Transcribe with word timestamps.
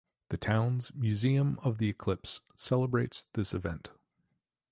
The 0.29 0.37
town's 0.37 0.91
"Museum 0.95 1.59
of 1.61 1.77
the 1.77 1.87
Eclipse" 1.87 2.41
celebrates 2.55 3.27
this 3.33 3.53
event. 3.53 3.91